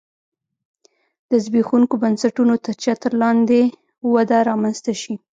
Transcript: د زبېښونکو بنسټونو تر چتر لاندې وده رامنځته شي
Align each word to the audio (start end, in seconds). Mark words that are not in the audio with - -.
د 1.29 1.31
زبېښونکو 1.43 1.95
بنسټونو 2.03 2.55
تر 2.65 2.73
چتر 2.83 3.11
لاندې 3.23 3.61
وده 4.13 4.37
رامنځته 4.49 4.93
شي 5.01 5.13